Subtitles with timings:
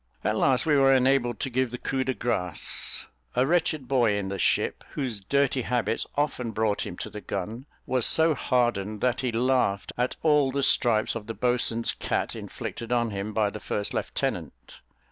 [0.23, 3.05] At last we were enabled to give the coup de grace.
[3.35, 7.67] A wretched boy in the ship, whose dirty habits often brought him to the gun,
[7.85, 12.91] was so hardened that he laughed at all the stripes of the boatswain's cat inflicted
[12.91, 14.79] on him by the first lieutenant.